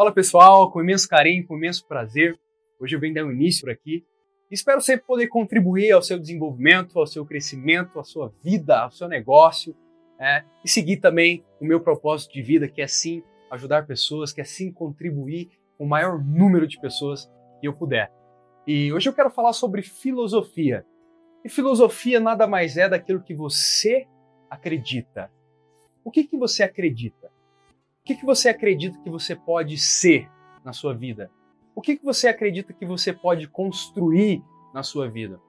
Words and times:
Fala 0.00 0.12
pessoal, 0.12 0.72
com 0.72 0.80
imenso 0.80 1.06
carinho, 1.06 1.46
com 1.46 1.58
imenso 1.58 1.86
prazer. 1.86 2.34
Hoje 2.80 2.96
eu 2.96 2.98
venho 2.98 3.12
dar 3.12 3.26
um 3.26 3.30
início 3.30 3.60
por 3.60 3.70
aqui. 3.70 4.02
Espero 4.50 4.80
sempre 4.80 5.04
poder 5.04 5.26
contribuir 5.26 5.92
ao 5.92 6.00
seu 6.00 6.18
desenvolvimento, 6.18 6.98
ao 6.98 7.06
seu 7.06 7.22
crescimento, 7.26 8.00
à 8.00 8.02
sua 8.02 8.32
vida, 8.42 8.80
ao 8.80 8.90
seu 8.90 9.06
negócio. 9.08 9.76
É, 10.18 10.42
e 10.64 10.70
seguir 10.70 10.96
também 10.96 11.44
o 11.60 11.66
meu 11.66 11.80
propósito 11.80 12.32
de 12.32 12.40
vida, 12.40 12.66
que 12.66 12.80
é 12.80 12.86
sim 12.86 13.22
ajudar 13.50 13.86
pessoas, 13.86 14.32
que 14.32 14.40
é 14.40 14.44
sim 14.44 14.72
contribuir 14.72 15.50
com 15.76 15.84
o 15.84 15.88
maior 15.88 16.18
número 16.18 16.66
de 16.66 16.80
pessoas 16.80 17.30
que 17.60 17.68
eu 17.68 17.74
puder. 17.74 18.10
E 18.66 18.90
hoje 18.94 19.06
eu 19.06 19.12
quero 19.12 19.28
falar 19.28 19.52
sobre 19.52 19.82
filosofia. 19.82 20.82
E 21.44 21.48
filosofia 21.50 22.18
nada 22.18 22.46
mais 22.46 22.78
é 22.78 22.88
daquilo 22.88 23.20
que 23.20 23.34
você 23.34 24.06
acredita. 24.48 25.30
O 26.02 26.10
que, 26.10 26.24
que 26.24 26.38
você 26.38 26.62
acredita? 26.62 27.30
Que, 28.10 28.16
que 28.16 28.26
você 28.26 28.48
acredita 28.48 28.98
que 28.98 29.08
você 29.08 29.36
pode 29.36 29.78
ser 29.78 30.28
na 30.64 30.72
sua 30.72 30.92
vida? 30.92 31.30
O 31.76 31.80
que, 31.80 31.96
que 31.96 32.04
você 32.04 32.26
acredita 32.26 32.72
que 32.72 32.84
você 32.84 33.12
pode 33.12 33.46
construir 33.46 34.42
na 34.74 34.82
sua 34.82 35.08
vida? 35.08 35.40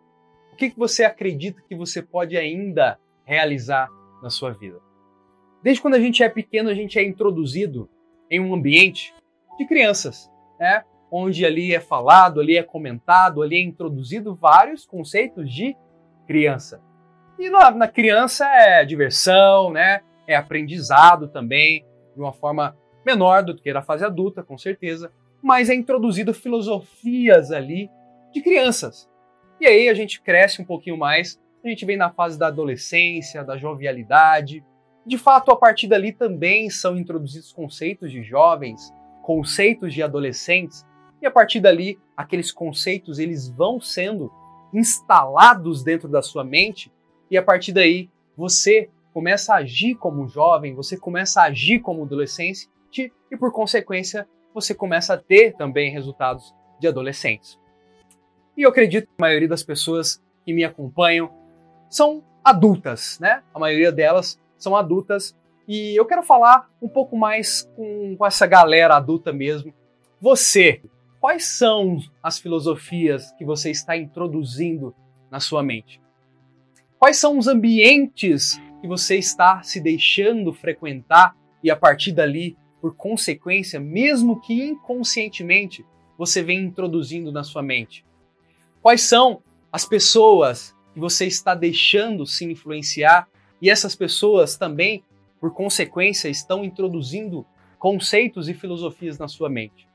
O 0.53 0.55
que, 0.55 0.69
que 0.69 0.77
você 0.77 1.03
acredita 1.03 1.59
que 1.67 1.75
você 1.75 2.03
pode 2.03 2.37
ainda 2.37 2.99
realizar 3.25 3.89
na 4.21 4.29
sua 4.29 4.51
vida? 4.51 4.79
Desde 5.63 5.81
quando 5.81 5.95
a 5.95 5.99
gente 5.99 6.21
é 6.21 6.29
pequeno, 6.29 6.69
a 6.69 6.75
gente 6.75 6.99
é 6.99 7.03
introduzido 7.03 7.89
em 8.29 8.39
um 8.39 8.53
ambiente 8.53 9.11
de 9.57 9.65
crianças, 9.65 10.29
né? 10.59 10.83
onde 11.11 11.43
ali 11.43 11.73
é 11.73 11.79
falado, 11.79 12.39
ali 12.39 12.59
é 12.59 12.63
comentado, 12.63 13.41
ali 13.41 13.55
é 13.55 13.61
introduzido 13.63 14.35
vários 14.35 14.85
conceitos 14.85 15.51
de 15.51 15.75
criança. 16.27 16.79
E 17.39 17.49
na 17.49 17.87
criança 17.87 18.45
é 18.45 18.85
diversão, 18.85 19.71
né? 19.71 20.01
é 20.27 20.35
aprendizado 20.35 21.27
também, 21.27 21.83
de 22.13 22.19
uma 22.19 22.33
forma 22.33 22.77
menor 23.05 23.43
do 23.43 23.55
que 23.55 23.73
na 23.73 23.81
fase 23.81 24.05
adulta, 24.05 24.43
com 24.43 24.57
certeza, 24.57 25.11
mas 25.41 25.69
é 25.69 25.73
introduzido 25.73 26.33
filosofias 26.33 27.51
ali 27.51 27.89
de 28.31 28.41
crianças. 28.41 29.09
E 29.59 29.67
aí 29.67 29.89
a 29.89 29.93
gente 29.93 30.21
cresce 30.21 30.61
um 30.61 30.65
pouquinho 30.65 30.97
mais, 30.97 31.39
a 31.63 31.67
gente 31.67 31.85
vem 31.85 31.97
na 31.97 32.09
fase 32.09 32.37
da 32.37 32.47
adolescência, 32.47 33.43
da 33.43 33.57
jovialidade. 33.57 34.63
De 35.05 35.17
fato, 35.17 35.51
a 35.51 35.55
partir 35.55 35.87
dali 35.87 36.11
também 36.11 36.69
são 36.69 36.97
introduzidos 36.97 37.51
conceitos 37.51 38.11
de 38.11 38.23
jovens, 38.23 38.93
conceitos 39.21 39.93
de 39.93 40.01
adolescentes, 40.01 40.85
e 41.21 41.25
a 41.27 41.31
partir 41.31 41.59
dali 41.59 41.99
aqueles 42.17 42.51
conceitos 42.51 43.19
eles 43.19 43.49
vão 43.49 43.79
sendo 43.79 44.31
instalados 44.73 45.83
dentro 45.83 46.07
da 46.07 46.21
sua 46.21 46.43
mente, 46.43 46.91
e 47.29 47.37
a 47.37 47.43
partir 47.43 47.71
daí 47.71 48.09
você 48.35 48.89
começa 49.13 49.53
a 49.53 49.57
agir 49.57 49.95
como 49.95 50.27
jovem, 50.27 50.73
você 50.73 50.97
começa 50.97 51.41
a 51.41 51.45
agir 51.45 51.79
como 51.79 52.03
adolescente 52.03 52.69
e, 53.31 53.37
por 53.37 53.51
consequência, 53.51 54.27
você 54.53 54.73
começa 54.73 55.13
a 55.13 55.17
ter 55.17 55.55
também 55.55 55.91
resultados 55.91 56.53
de 56.79 56.87
adolescentes. 56.87 57.59
E 58.57 58.63
eu 58.63 58.69
acredito 58.69 59.05
que 59.05 59.13
a 59.17 59.21
maioria 59.21 59.47
das 59.47 59.63
pessoas 59.63 60.21
que 60.45 60.53
me 60.53 60.63
acompanham 60.63 61.31
são 61.89 62.23
adultas, 62.43 63.17
né? 63.19 63.43
A 63.53 63.59
maioria 63.59 63.91
delas 63.91 64.39
são 64.57 64.75
adultas 64.75 65.35
e 65.67 65.95
eu 65.95 66.05
quero 66.05 66.23
falar 66.23 66.69
um 66.81 66.87
pouco 66.89 67.17
mais 67.17 67.69
com, 67.75 68.15
com 68.17 68.25
essa 68.25 68.45
galera 68.45 68.95
adulta 68.95 69.31
mesmo. 69.31 69.73
Você, 70.19 70.81
quais 71.19 71.45
são 71.45 71.97
as 72.21 72.39
filosofias 72.39 73.31
que 73.33 73.45
você 73.45 73.71
está 73.71 73.95
introduzindo 73.95 74.93
na 75.29 75.39
sua 75.39 75.63
mente? 75.63 76.01
Quais 76.99 77.17
são 77.17 77.37
os 77.37 77.47
ambientes 77.47 78.59
que 78.81 78.87
você 78.87 79.17
está 79.17 79.61
se 79.61 79.79
deixando 79.79 80.51
frequentar 80.51 81.35
e 81.63 81.69
a 81.69 81.75
partir 81.75 82.11
dali, 82.11 82.57
por 82.81 82.95
consequência, 82.95 83.79
mesmo 83.79 84.41
que 84.41 84.63
inconscientemente, 84.63 85.85
você 86.17 86.41
vem 86.41 86.63
introduzindo 86.63 87.31
na 87.31 87.43
sua 87.43 87.61
mente? 87.61 88.03
Quais 88.81 89.01
são 89.01 89.43
as 89.71 89.85
pessoas 89.85 90.75
que 90.93 90.99
você 90.99 91.27
está 91.27 91.53
deixando 91.53 92.25
se 92.25 92.43
influenciar 92.43 93.27
e 93.61 93.69
essas 93.69 93.95
pessoas 93.95 94.57
também, 94.57 95.03
por 95.39 95.53
consequência, 95.53 96.27
estão 96.27 96.65
introduzindo 96.65 97.45
conceitos 97.77 98.49
e 98.49 98.53
filosofias 98.55 99.19
na 99.19 99.27
sua 99.27 99.49
mente? 99.49 99.87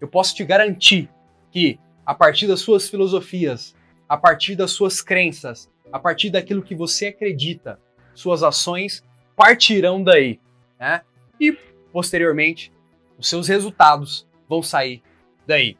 Eu 0.00 0.08
posso 0.08 0.34
te 0.34 0.44
garantir 0.44 1.10
que, 1.50 1.78
a 2.04 2.14
partir 2.14 2.46
das 2.46 2.60
suas 2.60 2.88
filosofias, 2.88 3.76
a 4.08 4.16
partir 4.16 4.56
das 4.56 4.70
suas 4.70 5.02
crenças, 5.02 5.70
a 5.92 5.98
partir 5.98 6.30
daquilo 6.30 6.62
que 6.62 6.74
você 6.74 7.08
acredita, 7.08 7.78
suas 8.14 8.42
ações 8.42 9.04
partirão 9.36 10.02
daí, 10.02 10.40
né? 10.78 11.02
E 11.40 11.56
posteriormente, 11.92 12.72
os 13.18 13.28
seus 13.28 13.48
resultados 13.48 14.26
vão 14.48 14.62
sair 14.62 15.02
daí. 15.46 15.76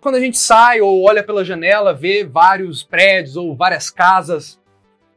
Quando 0.00 0.16
a 0.16 0.20
gente 0.20 0.36
sai 0.36 0.80
ou 0.80 1.02
olha 1.02 1.22
pela 1.22 1.44
janela, 1.44 1.94
vê 1.94 2.24
vários 2.24 2.82
prédios 2.82 3.36
ou 3.36 3.56
várias 3.56 3.88
casas, 3.88 4.60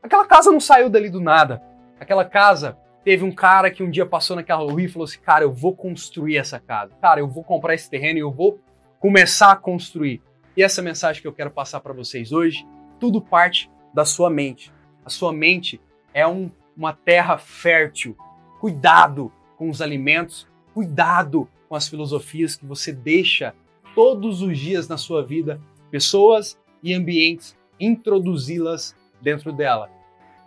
aquela 0.01 0.25
casa 0.25 0.51
não 0.51 0.59
saiu 0.59 0.89
dali 0.89 1.09
do 1.09 1.19
nada. 1.19 1.61
Aquela 1.99 2.23
casa 2.23 2.77
teve 3.03 3.23
um 3.23 3.31
cara 3.31 3.69
que 3.69 3.83
um 3.83 3.89
dia 3.89 4.05
passou 4.05 4.35
naquela 4.35 4.63
rua 4.63 4.81
e 4.81 4.87
falou 4.87 5.05
assim: 5.05 5.19
Cara, 5.19 5.43
eu 5.43 5.51
vou 5.51 5.75
construir 5.75 6.37
essa 6.37 6.59
casa. 6.59 6.93
Cara, 7.01 7.19
eu 7.19 7.27
vou 7.27 7.43
comprar 7.43 7.73
esse 7.73 7.89
terreno 7.89 8.17
e 8.17 8.21
eu 8.21 8.31
vou 8.31 8.59
começar 8.99 9.51
a 9.51 9.55
construir. 9.55 10.21
E 10.55 10.63
essa 10.63 10.81
mensagem 10.81 11.21
que 11.21 11.27
eu 11.27 11.33
quero 11.33 11.51
passar 11.51 11.79
para 11.81 11.93
vocês 11.93 12.31
hoje, 12.31 12.65
tudo 12.99 13.21
parte 13.21 13.69
da 13.93 14.05
sua 14.05 14.29
mente. 14.29 14.71
A 15.05 15.09
sua 15.09 15.31
mente 15.31 15.81
é 16.17 16.25
um, 16.25 16.49
uma 16.75 16.93
terra 16.93 17.37
fértil. 17.37 18.17
Cuidado 18.59 19.31
com 19.55 19.69
os 19.69 19.83
alimentos, 19.83 20.47
cuidado 20.73 21.47
com 21.69 21.75
as 21.75 21.87
filosofias 21.87 22.55
que 22.55 22.65
você 22.65 22.91
deixa 22.91 23.53
todos 23.93 24.41
os 24.41 24.57
dias 24.57 24.87
na 24.87 24.97
sua 24.97 25.23
vida, 25.23 25.61
pessoas 25.91 26.59
e 26.81 26.91
ambientes, 26.91 27.55
introduzi-las 27.79 28.95
dentro 29.21 29.53
dela. 29.53 29.91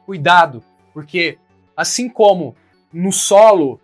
Cuidado, 0.04 0.60
porque 0.92 1.38
assim 1.76 2.08
como 2.08 2.56
no 2.92 3.12
solo 3.12 3.80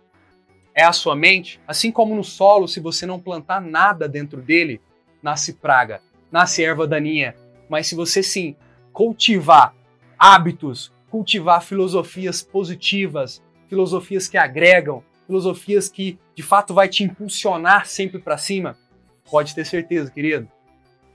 é 0.75 0.83
a 0.83 0.91
sua 0.91 1.15
mente, 1.15 1.57
assim 1.65 1.89
como 1.89 2.13
no 2.13 2.23
solo, 2.23 2.67
se 2.67 2.81
você 2.81 3.05
não 3.05 3.17
plantar 3.17 3.61
nada 3.61 4.09
dentro 4.09 4.41
dele, 4.41 4.81
nasce 5.23 5.53
praga, 5.53 6.01
nasce 6.29 6.65
erva 6.65 6.85
daninha. 6.85 7.33
Mas 7.69 7.87
se 7.87 7.95
você 7.95 8.21
sim 8.21 8.57
cultivar 8.91 9.73
hábitos, 10.19 10.91
cultivar 11.17 11.63
filosofias 11.63 12.43
positivas, 12.43 13.43
filosofias 13.67 14.27
que 14.27 14.37
agregam, 14.37 15.03
filosofias 15.25 15.89
que 15.89 16.19
de 16.35 16.43
fato 16.43 16.75
vai 16.75 16.87
te 16.87 17.03
impulsionar 17.03 17.87
sempre 17.87 18.19
para 18.19 18.37
cima, 18.37 18.77
pode 19.27 19.55
ter 19.55 19.65
certeza, 19.65 20.11
querido, 20.11 20.47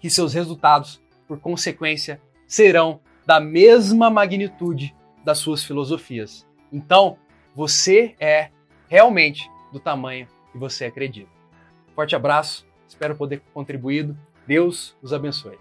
que 0.00 0.10
seus 0.10 0.34
resultados, 0.34 1.00
por 1.28 1.38
consequência, 1.38 2.20
serão 2.48 3.00
da 3.24 3.38
mesma 3.38 4.10
magnitude 4.10 4.92
das 5.24 5.38
suas 5.38 5.62
filosofias. 5.62 6.44
Então, 6.72 7.16
você 7.54 8.16
é 8.18 8.50
realmente 8.88 9.48
do 9.72 9.78
tamanho 9.78 10.26
que 10.50 10.58
você 10.58 10.86
acredita. 10.86 11.30
Forte 11.94 12.16
abraço, 12.16 12.66
espero 12.88 13.14
poder 13.14 13.38
ter 13.38 13.50
contribuído. 13.54 14.18
Deus 14.48 14.96
os 15.00 15.12
abençoe. 15.12 15.56